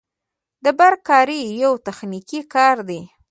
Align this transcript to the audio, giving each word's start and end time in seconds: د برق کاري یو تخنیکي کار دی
د 0.63 0.65
برق 0.79 0.99
کاري 1.09 1.41
یو 1.63 1.73
تخنیکي 1.87 2.39
کار 2.53 2.75
دی 2.89 3.01